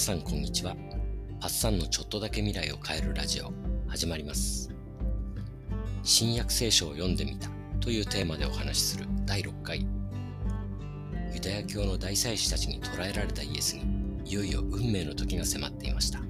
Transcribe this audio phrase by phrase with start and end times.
[0.00, 0.74] さんこんにちは。
[1.40, 3.52] パッサンのちょっとだけ未来を変えるラジオ
[3.86, 4.70] 始まります。
[6.02, 9.86] 新約聖書を読んでみたというテーマでお話しする第6回。
[11.34, 16.20] ユダヤ教の大祭司たちに捕らえられたイエスにいよいよ運命の時が迫っていました。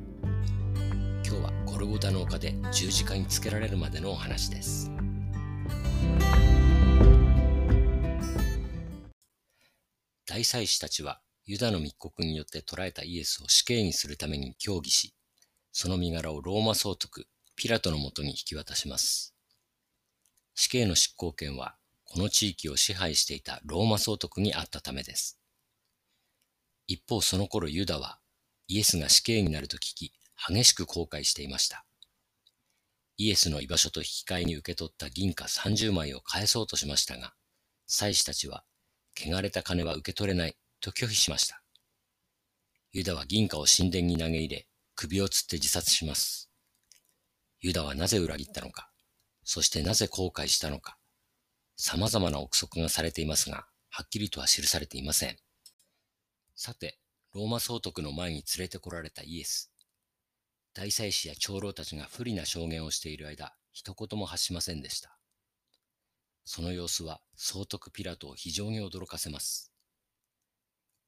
[1.24, 4.90] 今日はゴルゴダの丘で十字架につけられるまでのお話です。
[10.26, 15.16] 大祭司たちはユダの密告によって捕らえたイエスを死刑にするために協議し、
[15.72, 17.26] その身柄をローマ総督、
[17.56, 19.34] ピラトのもとに引き渡します。
[20.54, 25.40] 死刑の執行権は、この地域を支配していたローマ総督にあったためです。
[26.86, 28.20] 一方その頃ユダは、
[28.68, 30.12] イエスが死刑になると聞き、
[30.48, 31.84] 激しく後悔していました。
[33.16, 37.34] イエスの居場所と引き換えに受け取った銀貨30枚を返そうとしましたが、
[37.88, 38.62] 祭司たちは、
[39.16, 41.62] 汚れた金は受け取れないと拒否しました。
[42.92, 46.50] ユダは銀貨を神殿に投げ入れ、首を吊って自殺します。
[47.60, 48.90] ユダはなぜ裏切ったのか、
[49.44, 50.98] そしてなぜ後悔したのか、
[51.76, 55.36] 様々な憶測がされていますが、はっきりとは記されていません。
[56.54, 56.98] さて、
[57.32, 59.72] ローマ総督の前に連れてこられたイエス。
[60.74, 65.16] 大祭司や長老たちが不利な証言をしている間、一言も発しませんでした。
[66.44, 69.69] その様子は総督ピラトを非常に驚かせます。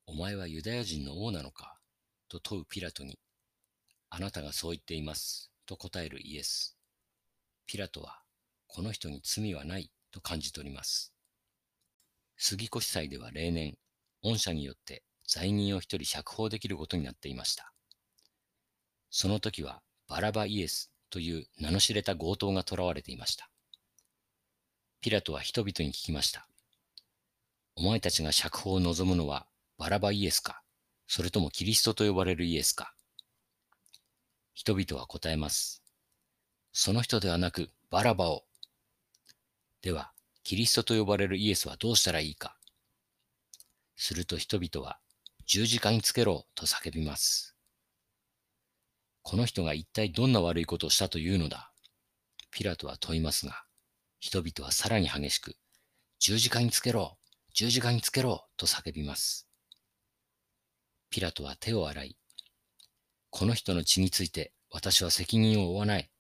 [0.07, 1.79] お前はユダヤ人の王なのか？
[2.29, 3.19] と問うピラトに、
[4.11, 6.77] あなたがそう言っています、と答えるイエス。
[7.67, 8.21] ピラトは、
[8.67, 11.13] この人に罪はないと感じ取ります。
[12.37, 13.77] 杉越祭では例年、
[14.23, 17.73] 恩赦によって罪人を一人釈放できることになっていました。
[19.11, 23.49] その時はバラバイエスという名の知れた強盗が囚われていました。
[25.01, 26.49] ピラトは人々に聞きました。
[27.77, 29.47] お前たちが釈放を望むのは
[29.83, 30.63] バラバイエスか、
[31.09, 32.95] それともキリストと呼ばれるイエスか。
[34.55, 35.83] 人々は答えます。
[36.73, 38.45] その人ではなくバラバを。
[39.81, 40.13] では、
[40.45, 42.57] キリストと呼ばれるイエスはどうしたらいいか。
[43.97, 45.01] すると人々は
[45.47, 47.57] 十字架につけろと叫びます。
[49.23, 51.73] この人が一体どんな悪いことをしたというのだ
[52.53, 53.65] ピラトは問いますが、
[54.21, 55.57] 人々はさらに激しく、
[56.21, 57.19] 十字架につけろ
[57.53, 59.49] 十字架につけろと叫びます。
[61.13, 62.17] ピラトは手を洗い、
[63.29, 66.11] この人の血について私は責任を負わない。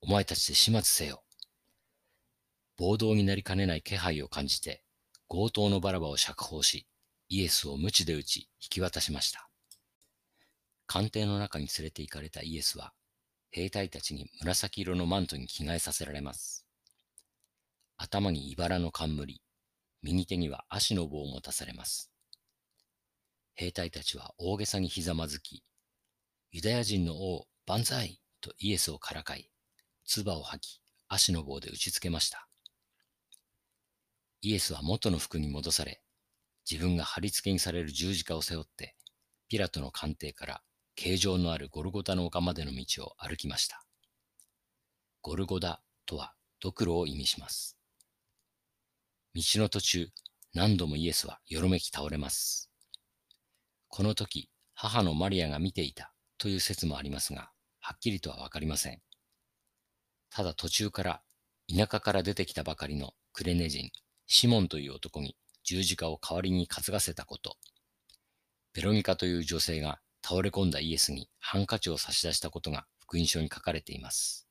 [0.00, 1.22] お前たちで始末せよ。
[2.78, 4.82] 暴動になりかねない気配を感じて、
[5.28, 6.86] 強盗のバラバを釈放し、
[7.28, 9.50] イエスを鞭で打ち、引き渡しました。
[10.86, 12.94] 官邸の中に連れて行かれたイエスは、
[13.50, 16.64] 兵隊たちに紫色のマントに着替えさせられます。
[17.98, 19.42] 頭に茨の冠、
[20.02, 22.10] 右手には足の棒を持たされます。
[23.54, 25.62] 兵隊たちは大げさにひざまずき、
[26.52, 29.50] ユダヤ人の王、万歳とイエスをからかい、
[30.04, 32.48] 唾を吐き、足の棒で打ちつけました。
[34.42, 36.02] イエスは元の服に戻され、
[36.70, 38.96] 自分が貼り付けにされる十字架を背負って、
[39.48, 40.62] ピラトの官邸から
[40.94, 43.84] 形状のあるゴルゴダの丘までの道を歩きました。
[45.22, 47.76] ゴルゴダとはドクロを意味します。
[49.34, 50.08] 道の途中、
[50.54, 52.69] 何度もイエスはよろめき倒れます。
[53.90, 59.02] この時、母のマリアが見ていたという説もありますが、はっきりとはわかりません。
[60.30, 61.22] ただ途中から
[61.68, 63.90] 田舎から出てきたばかりのクレネ人、
[64.28, 67.56] シモンという男に十字架を代わりに担がせたこと、
[68.72, 74.46] ベロニカという女性が倒れ込んだイエスにハンカチを差し出したことが福音書に書かれています。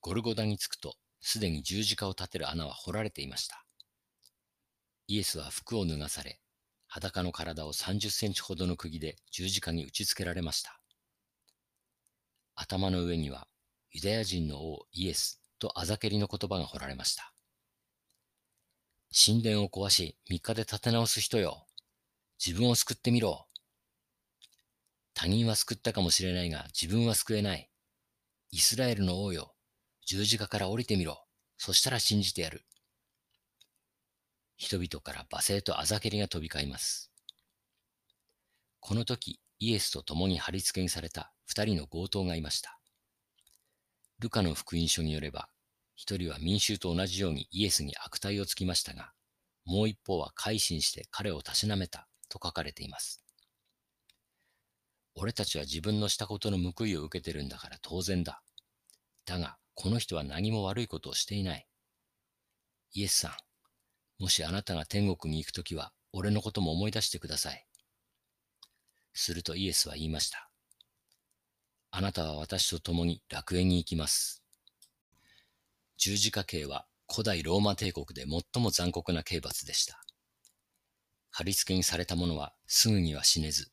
[0.00, 3.64] ゴルゴダに着くと、すでに十字架を立てる穴は掘られていました。
[5.06, 6.40] イエスは服を脱がされ、
[6.94, 10.78] 裸の体を30センチほどの釘で十字架に打ち付けられました。
[12.54, 13.48] 頭の上には
[13.92, 17.32] ユダヤ人の王イエスとあざけりの言葉が彫られました。
[19.10, 21.66] 神殿を壊し3日で建て直す人よ。
[22.44, 23.46] 自分を救ってみろ。
[25.14, 27.70] 他人は救ったかもしれないが自分は救えない。
[28.50, 29.54] イスラエルの王よ。
[30.04, 31.24] 十字架から降りてみろ。
[31.56, 32.66] そしたら信じてやる。
[34.56, 37.10] 人々から罵声とあざけりが飛び交います。
[38.80, 42.78] この時、イエスと共に貼り付けにされた二人の強盗がいました。
[44.18, 45.48] ルカの福音書によれば、
[45.94, 49.12] 一人は民衆と同じようにイエスに悪態をつきましたが、
[49.64, 53.22] もう一方は改心して彼をたしなめたと書かれています。
[55.14, 58.42] 俺たちは自分のしたことの報いを受けてるんだから当然だ。
[59.26, 61.66] だが、この人は何も悪いことをしていない。
[62.94, 63.32] イエスさん、
[64.18, 67.66] もしあなたが天国に行くときは、俺のことも思い出してください。
[69.14, 70.50] するとイエスは言いました。
[71.90, 74.42] あなたは私と共に楽園に行きます。
[75.98, 80.02] 十字架刑は古代ローマ帝国で最も残酷な刑罰でした。
[81.30, 83.68] 貼り付けにされた者はすぐには死ねず、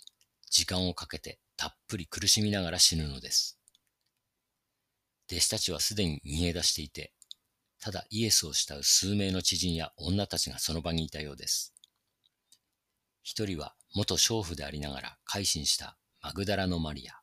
[0.49, 3.59] 時間をかけてたっぷり苦しみながら死ぬのです。
[5.31, 7.13] 弟子たちはすでに逃げ出していて、
[7.79, 11.73] ただイエスを慕う数名の知人や女たちがその場にいたようです。
[13.23, 17.13] 一人は元娼婦でありながら改心したマグダラのマリア。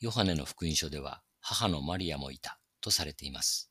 [0.00, 3.70] ヨハネの福音書では母のマリアもいたとされています。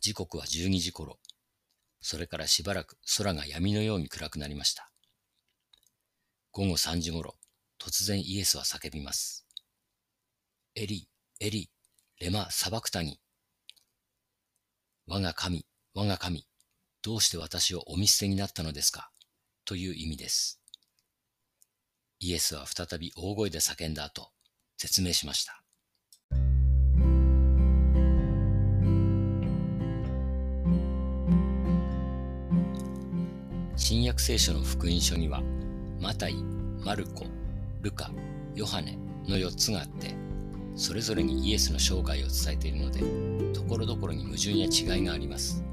[0.00, 1.18] 時刻は12時頃。
[2.00, 4.90] それからしばらく空が闇のように暗くなりました。
[6.52, 7.34] 午後3時頃、
[7.80, 9.46] 突然イエスは叫びます。
[10.74, 11.08] エリ、
[11.40, 11.70] エリ、
[12.20, 13.18] レマ・サバクタニ。
[15.06, 16.46] 我が神、我が神、
[17.02, 19.10] どうして私をお見捨てになったのですか？
[19.66, 20.62] という意味です。
[22.20, 24.30] イエスは再び大声で叫んだ後、
[24.78, 25.62] 説明しました。
[33.76, 35.42] 新約聖書の福音書には、
[36.00, 36.34] マタイ、
[36.82, 37.26] マルコ、
[37.82, 38.10] ルカ、
[38.54, 38.96] ヨハネ
[39.28, 40.23] の4つがあって、
[40.76, 43.00] それぞれにイエスの生涯を伝えているので、
[43.52, 45.64] ところどころに矛盾や違いがあります。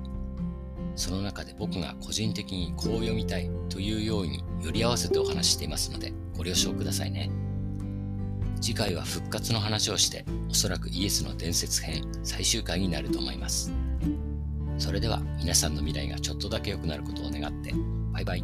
[0.95, 7.31] その中で僕が個人的にこう読みたいというようにより合わせてお話ししていますので、ご了承くださいね。
[8.61, 13.73] 次回は復活の話をして、おそらくイエスの伝説編最終回になると思います。
[14.77, 17.73] それでは皆さんの未来がちょっとだけ良くなることを願って、
[18.13, 18.43] バイバイ。